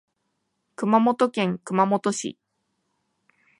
[0.75, 2.35] 熊本県熊本市